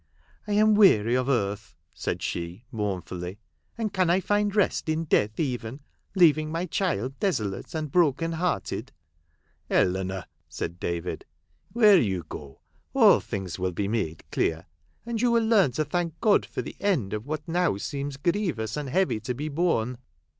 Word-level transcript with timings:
"I 0.47 0.53
am 0.53 0.73
weary 0.73 1.13
of 1.13 1.29
earth," 1.29 1.75
said 1.93 2.23
she, 2.23 2.65
mourn 2.71 3.01
fully, 3.03 3.37
"and 3.77 3.93
can 3.93 4.09
I 4.09 4.19
find 4.19 4.55
rest 4.55 4.89
in 4.89 5.03
death 5.05 5.39
even, 5.39 5.79
leaving 6.15 6.51
my 6.51 6.65
child 6.65 7.19
desolate 7.19 7.75
and 7.75 7.91
broken 7.91 8.31
hearted 8.31 8.93
1 9.67 9.79
""Eleanor," 9.81 10.25
said 10.49 10.79
David," 10.79 11.25
where 11.73 11.99
you 11.99 12.23
go, 12.29 12.61
all 12.95 13.19
things 13.19 13.59
will 13.59 13.73
be 13.73 13.87
made 13.87 14.23
clear; 14.31 14.65
and 15.05 15.21
you 15.21 15.29
will 15.29 15.45
learn 15.45 15.71
to 15.73 15.85
thank 15.85 16.19
God 16.19 16.47
for 16.47 16.63
the 16.63 16.77
end 16.79 17.13
of 17.13 17.27
what 17.27 17.47
now 17.47 17.77
seems 17.77 18.17
grievous 18.17 18.75
and 18.75 18.89
heavy 18.89 19.19
to 19.19 19.35
be 19.35 19.49
borne. 19.49 19.99